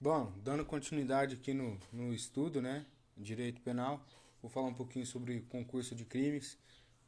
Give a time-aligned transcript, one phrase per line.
[0.00, 4.06] Bom, dando continuidade aqui no, no estudo, né, direito penal,
[4.40, 6.56] vou falar um pouquinho sobre concurso de crimes.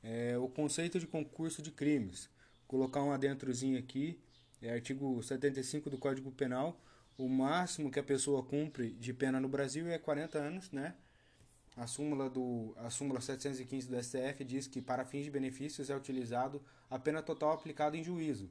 [0.02, 2.28] É, o conceito de concurso de crimes,
[2.66, 4.20] colocar um adentrozinho aqui,
[4.60, 6.80] é artigo 75 do Código Penal,
[7.16, 10.96] o máximo que a pessoa cumpre de pena no Brasil é 40 anos, né?
[11.76, 15.96] A súmula, do, a súmula 715 do STF diz que para fins de benefícios é
[15.96, 16.60] utilizado
[16.90, 18.50] a pena total aplicada em juízo.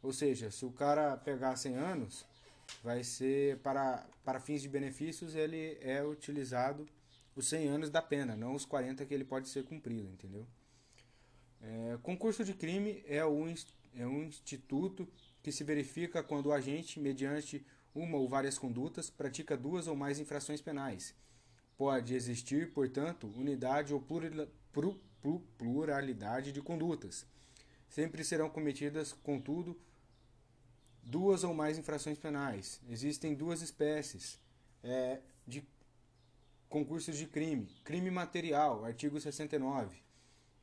[0.00, 2.24] Ou seja, se o cara pegar 100 anos,
[2.82, 6.86] vai ser para, para fins de benefícios ele é utilizado
[7.34, 10.46] os 100 anos da pena, não os 40 que ele pode ser cumprido, entendeu?
[11.60, 13.54] É, concurso de crime é um,
[13.96, 15.08] é um instituto
[15.42, 20.18] que se verifica quando o agente, mediante uma ou várias condutas, pratica duas ou mais
[20.18, 21.14] infrações penais
[21.76, 24.00] Pode existir, portanto, unidade ou
[25.58, 27.26] pluralidade de condutas.
[27.88, 29.76] Sempre serão cometidas, contudo,
[31.02, 32.80] duas ou mais infrações penais.
[32.88, 34.38] Existem duas espécies
[34.82, 35.66] é, de
[36.68, 37.68] concursos de crime.
[37.84, 39.96] Crime material, artigo 69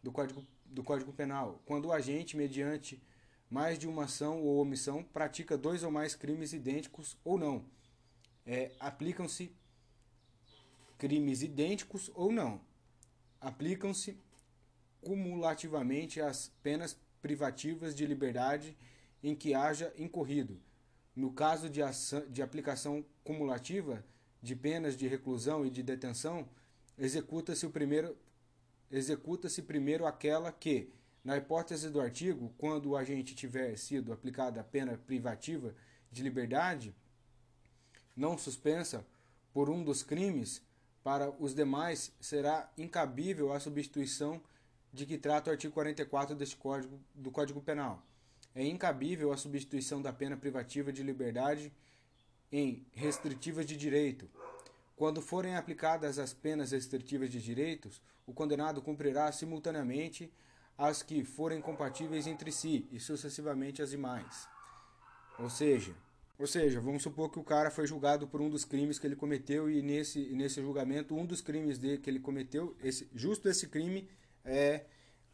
[0.02, 1.62] do Código, do Código Penal.
[1.66, 3.02] Quando o agente, mediante
[3.50, 7.66] mais de uma ação ou omissão, pratica dois ou mais crimes idênticos ou não.
[8.46, 9.52] É, Aplicam-se
[10.98, 12.62] crimes idênticos ou não.
[13.42, 14.18] Aplicam-se
[15.02, 18.76] cumulativamente as penas privativas de liberdade
[19.24, 20.60] em que haja incorrido.
[21.16, 24.04] No caso de, ação, de aplicação cumulativa
[24.42, 26.48] de penas de reclusão e de detenção,
[26.98, 28.16] executa-se primeiro
[28.92, 30.92] executa-se primeiro aquela que,
[31.24, 35.76] na hipótese do artigo, quando o agente tiver sido aplicada a pena privativa
[36.12, 36.96] de liberdade
[38.16, 39.06] não suspensa
[39.54, 40.62] por um dos crimes
[41.04, 44.42] para os demais, será incabível a substituição
[44.92, 48.04] de que trata o artigo 44 deste código, do Código Penal.
[48.56, 51.72] É incabível a substituição da pena privativa de liberdade
[52.52, 54.30] em restritivas de direito.
[54.96, 60.32] Quando forem aplicadas as penas restritivas de direitos, o condenado cumprirá simultaneamente
[60.78, 64.48] as que forem compatíveis entre si e sucessivamente as demais.
[65.38, 65.96] Ou seja,
[66.38, 69.16] ou seja, vamos supor que o cara foi julgado por um dos crimes que ele
[69.16, 73.68] cometeu e nesse, nesse julgamento, um dos crimes dele que ele cometeu, esse, justo esse
[73.68, 74.08] crime,
[74.46, 74.86] é,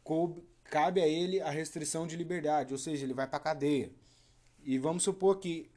[0.02, 0.42] coube,
[0.76, 3.90] cabe a ele a restrição de liberdade, ou seja, ele vai para cadeia.
[4.62, 5.70] E vamos supor que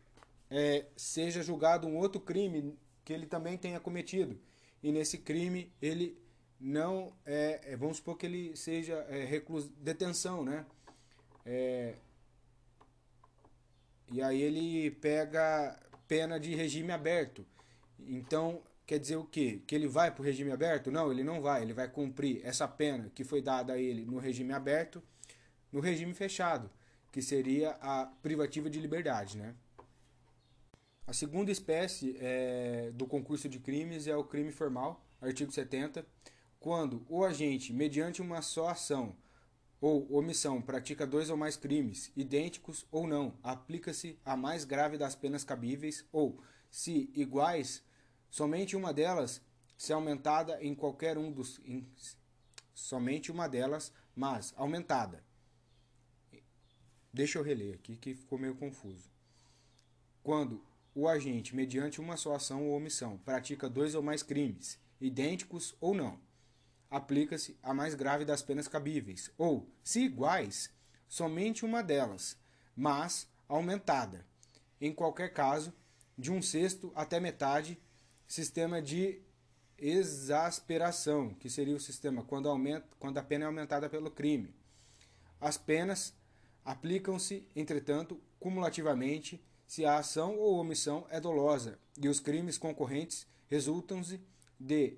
[0.52, 4.38] é, seja julgado um outro crime que ele também tenha cometido.
[4.84, 6.22] E nesse crime ele
[6.60, 10.66] não é, é vamos supor que ele seja é, recluso, detenção, né?
[11.46, 11.96] É,
[14.12, 15.80] e aí ele pega
[16.10, 17.46] pena de regime aberto.
[17.98, 19.62] Então, quer dizer o quê?
[19.68, 20.90] Que ele vai para o regime aberto?
[20.90, 21.62] Não, ele não vai.
[21.62, 25.00] Ele vai cumprir essa pena que foi dada a ele no regime aberto,
[25.72, 26.72] no regime fechado,
[27.12, 29.54] que seria a privativa de liberdade, né?
[31.06, 36.04] A segunda espécie é, do concurso de crimes é o crime formal, artigo 70,
[36.60, 39.16] quando o agente, mediante uma só ação,
[39.80, 45.16] ou omissão pratica dois ou mais crimes, idênticos ou não, aplica-se a mais grave das
[45.16, 46.42] penas cabíveis, ou,
[46.72, 47.84] se iguais,
[48.30, 49.42] somente uma delas,
[49.78, 51.60] se aumentada em qualquer um dos.
[51.66, 51.88] Em,
[52.74, 55.24] somente uma delas, mas aumentada.
[57.12, 59.10] Deixa eu reler aqui que ficou meio confuso.
[60.22, 60.64] Quando
[60.94, 65.94] o agente, mediante uma só ação ou omissão, pratica dois ou mais crimes, idênticos ou
[65.94, 66.20] não,
[66.90, 70.70] aplica-se a mais grave das penas cabíveis, ou, se iguais,
[71.08, 72.38] somente uma delas,
[72.76, 74.26] mas aumentada.
[74.82, 75.74] Em qualquer caso,
[76.18, 77.80] de um sexto até metade,
[78.30, 79.20] sistema de
[79.78, 84.54] exasperação, que seria o sistema quando, aumenta, quando a pena é aumentada pelo crime.
[85.42, 86.14] As penas
[86.64, 94.22] aplicam-se, entretanto, cumulativamente se a ação ou omissão é dolosa e os crimes concorrentes resultam-se
[94.60, 94.98] de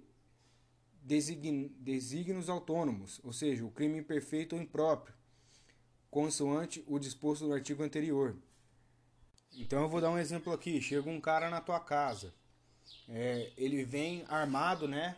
[1.02, 5.16] desígnios autônomos, ou seja, o crime imperfeito ou impróprio,
[6.10, 8.36] consoante o disposto no artigo anterior.
[9.54, 10.82] Então eu vou dar um exemplo aqui.
[10.82, 12.34] Chega um cara na tua casa,
[13.10, 15.18] é, ele vem armado, né?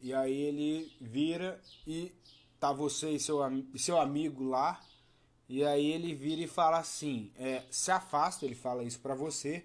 [0.00, 2.12] E aí ele vira e
[2.60, 3.38] tá você e seu,
[3.76, 4.80] seu amigo lá.
[5.48, 9.64] E aí ele vira e fala assim, é, se afasta, ele fala isso para você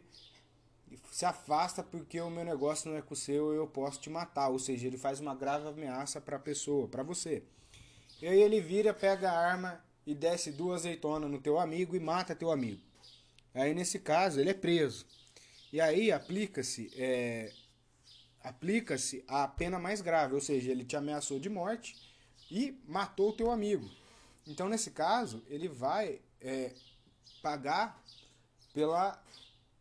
[1.11, 4.49] se afasta porque o meu negócio não é com o seu, eu posso te matar.
[4.49, 7.43] Ou seja, ele faz uma grave ameaça para a pessoa, para você.
[8.21, 11.99] E aí ele vira, pega a arma e desce duas azeitonas no teu amigo e
[11.99, 12.81] mata teu amigo.
[13.53, 15.05] Aí nesse caso ele é preso.
[15.71, 17.53] E aí aplica-se é,
[18.43, 21.95] aplica-se a pena mais grave, ou seja, ele te ameaçou de morte
[22.49, 23.89] e matou o teu amigo.
[24.45, 26.73] Então nesse caso ele vai é,
[27.41, 28.03] pagar
[28.73, 29.21] pela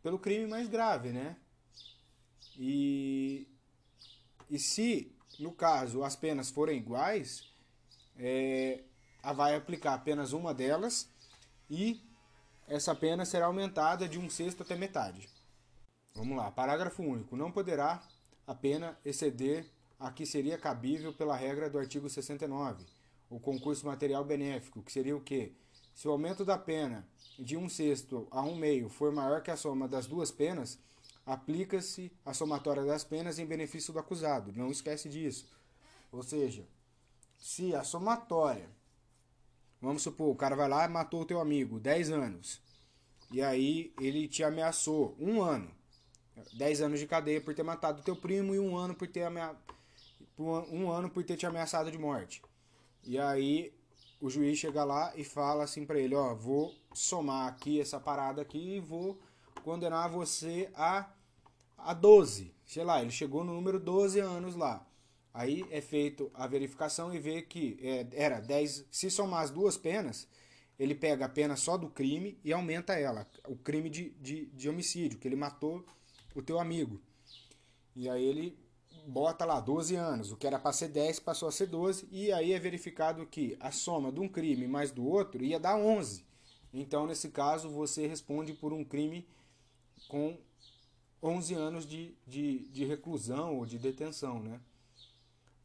[0.01, 1.35] pelo crime mais grave, né?
[2.57, 3.47] E,
[4.49, 7.45] e se, no caso, as penas forem iguais,
[8.17, 8.83] é,
[9.35, 11.09] vai aplicar apenas uma delas
[11.69, 12.01] e
[12.67, 15.29] essa pena será aumentada de um sexto até metade.
[16.13, 17.35] Vamos lá, parágrafo único.
[17.35, 18.01] Não poderá
[18.45, 19.65] a pena exceder
[19.99, 22.85] a que seria cabível pela regra do artigo 69,
[23.29, 25.53] o concurso material benéfico, que seria o quê?
[25.93, 29.55] Se o aumento da pena de um sexto a um meio for maior que a
[29.55, 30.79] soma das duas penas,
[31.25, 34.51] aplica-se a somatória das penas em benefício do acusado.
[34.53, 35.47] Não esquece disso.
[36.11, 36.67] Ou seja,
[37.37, 38.69] se a somatória,
[39.79, 42.61] vamos supor, o cara vai lá e matou o teu amigo, 10 anos,
[43.31, 45.71] e aí ele te ameaçou um ano,
[46.53, 49.55] 10 anos de cadeia por ter matado teu primo e um ano por ter amea...
[50.37, 52.41] um ano por ter te ameaçado de morte.
[53.03, 53.73] E aí
[54.19, 58.41] o juiz chega lá e fala assim para ele, ó, vou somar aqui essa parada
[58.41, 59.19] aqui e vou
[59.63, 61.09] condenar você a
[61.83, 62.53] a 12.
[62.65, 64.85] Sei lá, ele chegou no número 12 anos lá.
[65.33, 68.85] Aí é feito a verificação e vê que é, era 10.
[68.91, 70.27] Se somar as duas penas,
[70.77, 73.27] ele pega a pena só do crime e aumenta ela.
[73.47, 75.85] O crime de, de, de homicídio, que ele matou
[76.35, 77.01] o teu amigo.
[77.95, 78.57] E aí ele
[79.07, 80.31] bota lá 12 anos.
[80.31, 82.07] O que era para ser 10 passou a ser 12.
[82.11, 85.75] E aí é verificado que a soma de um crime mais do outro ia dar
[85.77, 86.25] 11.
[86.73, 89.27] Então, nesse caso, você responde por um crime
[90.07, 90.37] com
[91.21, 94.59] 11 anos de, de, de reclusão ou de detenção, né?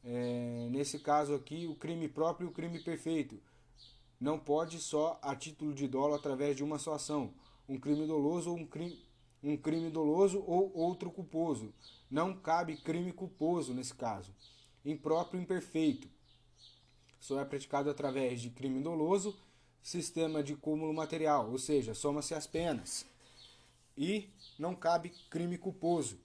[0.04, 3.40] É, nesse caso aqui, o crime próprio e o crime perfeito.
[4.20, 7.34] Não pode só a título de dolo através de uma só ação.
[7.68, 8.98] Um crime doloso ou um crime,
[9.46, 11.72] um crime doloso ou outro culposo.
[12.10, 14.34] Não cabe crime culposo nesse caso.
[14.84, 16.08] Impróprio imperfeito.
[17.20, 19.38] Só é praticado através de crime doloso,
[19.80, 23.06] sistema de cúmulo material, ou seja, soma-se as penas.
[23.96, 24.28] E
[24.58, 26.18] não cabe crime culposo.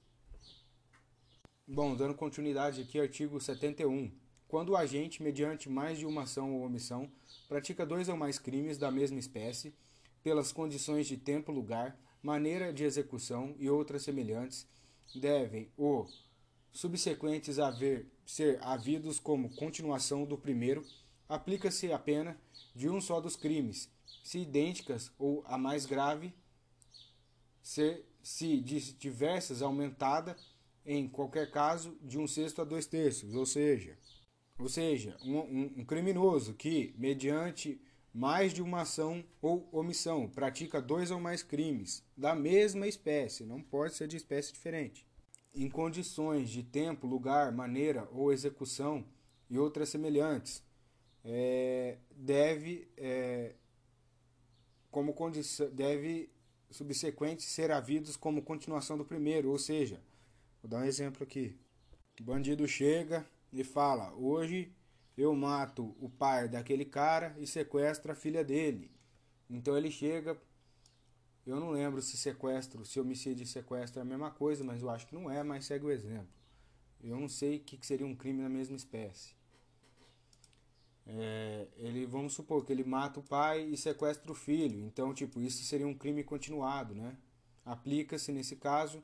[1.67, 4.11] Bom, dando continuidade aqui, artigo 71.
[4.47, 7.09] Quando o agente, mediante mais de uma ação ou omissão,
[7.47, 9.73] pratica dois ou mais crimes da mesma espécie,
[10.23, 14.67] pelas condições de tempo, lugar, maneira de execução e outras semelhantes,
[15.15, 16.07] devem o
[16.71, 20.85] subsequentes haver ser havidos como continuação do primeiro,
[21.27, 22.37] aplica-se a pena
[22.73, 23.89] de um só dos crimes,
[24.23, 26.33] se idênticas ou a mais grave,
[27.61, 30.37] ser se diversas aumentada
[30.85, 33.97] em qualquer caso, de um sexto a dois terços, ou seja,
[34.57, 37.79] ou seja, um, um, um criminoso que, mediante
[38.13, 43.61] mais de uma ação ou omissão, pratica dois ou mais crimes da mesma espécie, não
[43.61, 45.07] pode ser de espécie diferente,
[45.53, 49.05] em condições de tempo, lugar, maneira ou execução
[49.49, 50.63] e outras semelhantes,
[51.23, 53.55] é, deve, é,
[54.89, 56.29] como condição, deve
[56.69, 60.01] subsequente ser havidos como continuação do primeiro, ou seja,
[60.61, 61.57] Vou dar um exemplo aqui.
[62.19, 64.71] O bandido chega e fala: Hoje
[65.21, 68.91] eu mato o pai daquele cara e sequestro a filha dele.
[69.49, 70.37] Então ele chega.
[71.45, 74.89] Eu não lembro se sequestro, se homicídio e sequestro é a mesma coisa, mas eu
[74.89, 76.29] acho que não é, mas segue o exemplo.
[77.03, 79.33] Eu não sei o que seria um crime na mesma espécie.
[81.07, 85.41] É, ele vamos supor que ele mata o pai e sequestra o filho então tipo
[85.41, 87.17] isso seria um crime continuado né
[87.65, 89.03] aplica-se nesse caso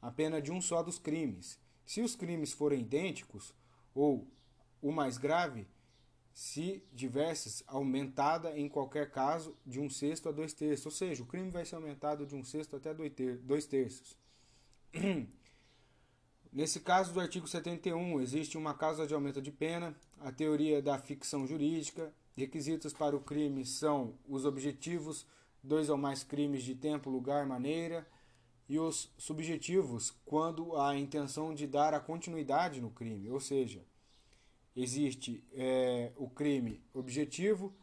[0.00, 1.58] a pena de um só dos crimes.
[1.84, 3.54] Se os crimes forem idênticos,
[3.94, 4.26] ou
[4.80, 5.66] o mais grave,
[6.32, 10.86] se diversas, aumentada em qualquer caso de um sexto a dois terços.
[10.86, 14.16] Ou seja, o crime vai ser aumentado de um sexto até dois terços.
[16.52, 20.98] Nesse caso do artigo 71, existe uma causa de aumento de pena, a teoria da
[20.98, 25.26] ficção jurídica, requisitos para o crime são os objetivos,
[25.62, 28.06] dois ou mais crimes de tempo, lugar, maneira,
[28.68, 33.84] e os subjetivos quando a intenção de dar a continuidade no crime, ou seja,
[34.76, 37.74] existe é, o crime objetivo,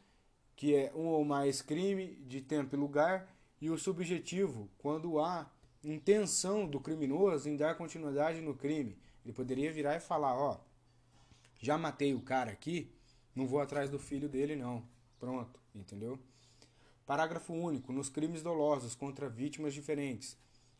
[0.55, 3.27] que é um ou mais crime de tempo e lugar,
[3.59, 5.51] e o subjetivo quando há
[5.83, 8.97] intenção do criminoso em dar continuidade no crime.
[9.25, 10.59] Ele poderia virar e falar, ó,
[11.59, 12.91] já matei o cara aqui,
[13.35, 14.83] não vou atrás do filho dele não.
[15.19, 16.19] Pronto, entendeu?
[17.05, 17.91] Parágrafo único.
[17.91, 20.37] Nos crimes dolosos contra vítimas diferentes,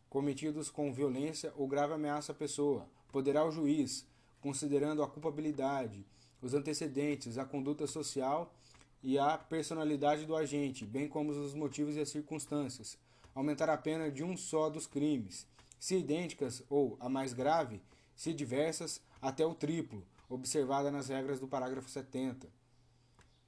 [0.09, 2.87] cometidos com violência ou grave ameaça à pessoa.
[3.11, 4.05] Poderá o juiz,
[4.43, 6.05] considerando a culpabilidade,
[6.41, 8.53] os antecedentes, a conduta social
[9.01, 12.97] e a personalidade do agente, bem como os motivos e as circunstâncias,
[13.33, 15.47] aumentar a pena de um só dos crimes,
[15.79, 17.81] se idênticas ou, a mais grave,
[18.17, 22.49] se diversas, até o triplo, observada nas regras do parágrafo 70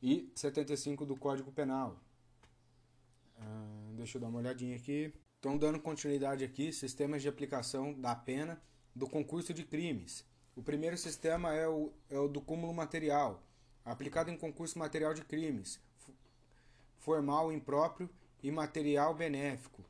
[0.02, 2.00] e 75 do Código Penal.
[3.38, 5.14] Ah, deixa eu dar uma olhadinha aqui.
[5.40, 8.62] Então, dando continuidade aqui, sistemas de aplicação da pena
[8.96, 10.24] do concurso de crimes.
[10.56, 13.44] O primeiro sistema é o, é o do cúmulo material,
[13.84, 15.82] aplicado em concurso material de crimes,
[16.98, 18.10] formal impróprio
[18.42, 19.84] e material benéfico.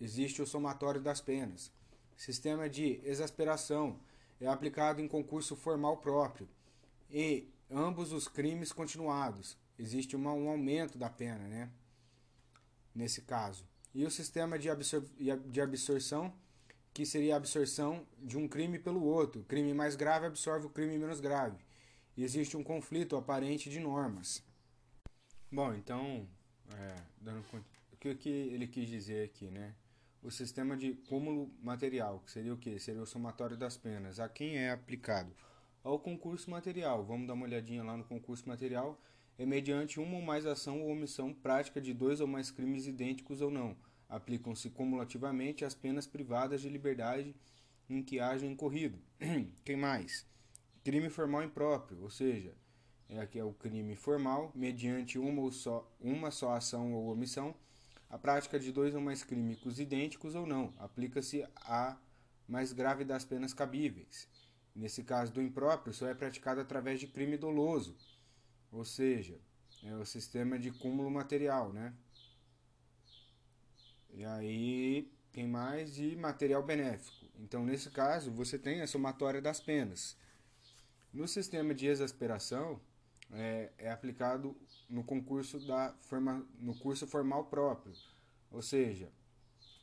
[0.00, 1.70] Existe o somatório das penas.
[2.16, 4.00] Sistema de exasperação
[4.40, 6.48] é aplicado em concurso formal próprio
[7.10, 9.56] e ambos os crimes continuados.
[9.78, 11.70] Existe uma, um aumento da pena, né?
[12.94, 13.66] Nesse caso.
[13.94, 15.04] E o sistema de, absor
[15.46, 16.32] de absorção,
[16.96, 19.42] que seria a absorção de um crime pelo outro.
[19.42, 21.62] O crime mais grave absorve o crime menos grave.
[22.16, 24.42] E existe um conflito aparente de normas.
[25.52, 26.26] Bom, então,
[26.72, 27.44] é, dando,
[27.92, 29.74] o que, que ele quis dizer aqui, né?
[30.22, 32.78] O sistema de cúmulo material, que seria o que?
[32.78, 34.18] Seria o somatório das penas.
[34.18, 35.36] A quem é aplicado?
[35.84, 37.04] Ao concurso material.
[37.04, 38.98] Vamos dar uma olhadinha lá no concurso material.
[39.36, 43.42] É mediante uma ou mais ação ou omissão prática de dois ou mais crimes idênticos
[43.42, 43.76] ou não.
[44.08, 47.34] Aplicam-se cumulativamente as penas privadas de liberdade
[47.88, 48.98] em que haja incorrido.
[49.64, 50.26] Quem mais?
[50.84, 52.54] Crime formal impróprio, ou seja,
[53.08, 57.54] é aqui é o crime formal, mediante uma, ou só, uma só ação ou omissão,
[58.08, 61.96] a prática de dois ou mais crimes idênticos ou não, aplica-se a
[62.48, 64.28] mais grave das penas cabíveis.
[64.74, 67.96] Nesse caso do impróprio, só é praticado através de crime doloso,
[68.70, 69.40] ou seja,
[69.82, 71.94] é o sistema de cúmulo material, né?
[74.16, 77.26] E aí tem mais de material benéfico.
[77.38, 80.16] Então, nesse caso, você tem a somatória das penas.
[81.12, 82.80] No sistema de exasperação,
[83.30, 84.56] é, é aplicado
[84.88, 87.92] no concurso da forma, no curso formal próprio.
[88.50, 89.12] Ou seja,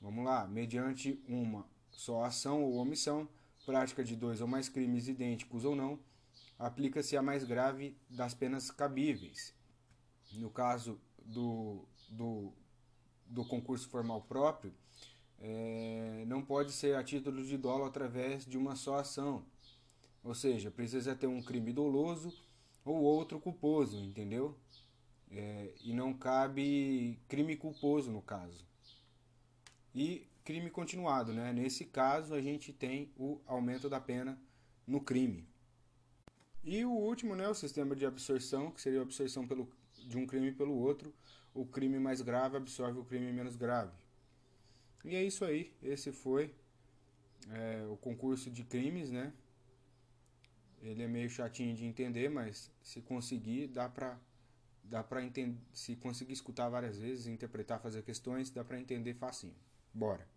[0.02, 3.30] vamos lá, mediante uma só ação ou omissão,
[3.68, 6.00] prática de dois ou mais crimes idênticos ou não,
[6.58, 9.54] aplica-se a mais grave das penas cabíveis.
[10.32, 12.52] No caso do, do,
[13.34, 14.74] do concurso formal próprio,
[15.40, 19.46] é, não pode ser a título de dolo através de uma só ação.
[20.24, 22.34] Ou seja, precisa ter um crime doloso
[22.86, 24.58] ou outro culposo, entendeu?
[25.30, 28.66] É, e não cabe crime culposo no caso.
[29.94, 31.52] E crime continuado, né?
[31.52, 34.40] Nesse caso a gente tem o aumento da pena
[34.88, 35.48] no crime.
[36.63, 39.70] E o último, né, o sistema de absorção, que seria a absorção pelo,
[40.07, 41.13] de um crime pelo outro.
[41.53, 43.91] O crime mais grave absorve o crime menos grave.
[45.05, 45.75] E é isso aí.
[45.81, 46.53] Esse foi
[47.50, 49.33] é, o concurso de crimes, né?
[50.81, 54.19] Ele é meio chatinho de entender, mas se conseguir, dá pra,
[54.83, 55.57] dá pra entender.
[55.74, 59.55] Se conseguir escutar várias vezes, interpretar, fazer questões, dá pra entender facinho.
[59.93, 60.33] Bora!